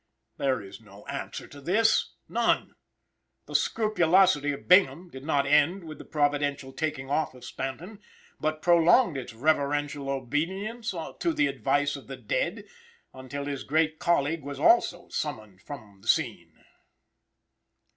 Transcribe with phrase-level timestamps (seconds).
[0.37, 2.73] There is no answer to this; none.
[3.45, 7.99] The "scrupulosity" of Bingham did not end with the providential taking off of Stanton,
[8.39, 12.63] but prolonged its reverential obedience to the advice of the dead,
[13.13, 16.65] until his great colleague also was summoned from the scene.